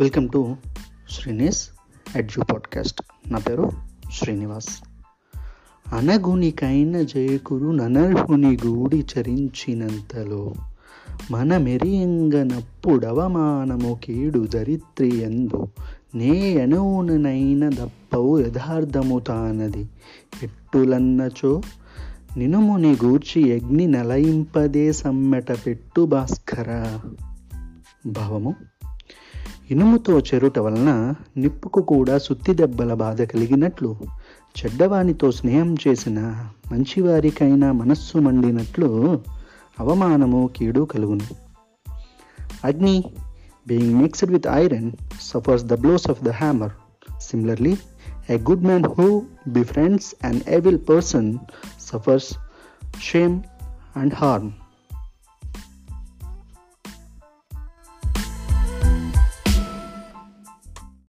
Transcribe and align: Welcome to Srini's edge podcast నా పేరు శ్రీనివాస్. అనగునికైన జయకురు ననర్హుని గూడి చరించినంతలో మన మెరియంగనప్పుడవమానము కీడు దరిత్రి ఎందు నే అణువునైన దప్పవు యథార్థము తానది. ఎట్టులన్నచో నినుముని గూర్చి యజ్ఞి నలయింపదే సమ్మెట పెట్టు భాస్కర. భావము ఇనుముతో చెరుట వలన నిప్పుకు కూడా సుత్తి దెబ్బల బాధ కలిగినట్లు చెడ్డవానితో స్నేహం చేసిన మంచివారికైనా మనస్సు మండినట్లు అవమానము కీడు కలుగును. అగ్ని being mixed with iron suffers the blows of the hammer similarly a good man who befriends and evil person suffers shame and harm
Welcome 0.00 0.28
to 0.28 0.56
Srini's 1.10 1.68
edge 2.16 2.40
podcast 2.40 3.02
నా 3.26 3.38
పేరు 3.38 3.70
శ్రీనివాస్. 4.12 4.68
అనగునికైన 5.94 7.02
జయకురు 7.02 7.70
ననర్హుని 7.70 8.58
గూడి 8.66 8.98
చరించినంతలో 8.98 10.54
మన 11.30 11.56
మెరియంగనప్పుడవమానము 11.56 14.00
కీడు 14.04 14.38
దరిత్రి 14.38 15.16
ఎందు 15.16 15.68
నే 16.14 16.60
అణువునైన 16.60 17.68
దప్పవు 17.68 18.38
యథార్థము 18.38 19.18
తానది. 19.18 19.88
ఎట్టులన్నచో 20.42 21.62
నినుముని 22.36 22.96
గూర్చి 23.04 23.48
యజ్ఞి 23.48 23.86
నలయింపదే 23.86 24.92
సమ్మెట 24.92 25.52
పెట్టు 25.52 26.06
భాస్కర. 26.06 26.98
భావము 28.06 28.54
ఇనుముతో 29.70 30.18
చెరుట 30.18 30.58
వలన 30.58 31.14
నిప్పుకు 31.36 31.80
కూడా 31.80 32.18
సుత్తి 32.18 32.54
దెబ్బల 32.54 32.94
బాధ 32.94 33.22
కలిగినట్లు 33.22 33.96
చెడ్డవానితో 34.58 35.32
స్నేహం 35.32 35.76
చేసిన 35.88 36.46
మంచివారికైనా 36.72 37.72
మనస్సు 37.72 38.18
మండినట్లు 38.18 39.20
అవమానము 39.80 40.50
కీడు 40.56 40.80
కలుగును. 40.80 41.26
అగ్ని 42.64 43.04
being 43.68 43.94
mixed 43.94 44.30
with 44.30 44.48
iron 44.48 44.92
suffers 45.20 45.64
the 45.64 45.74
blows 45.74 46.10
of 46.10 46.22
the 46.22 46.28
hammer 46.28 46.72
similarly 47.20 47.78
a 48.30 48.38
good 48.38 48.64
man 48.64 48.84
who 48.86 49.22
befriends 49.48 50.26
and 50.26 50.42
evil 50.48 50.78
person 50.88 51.38
suffers 51.80 52.36
shame 53.00 53.42
and 53.96 54.14
harm 54.14 54.50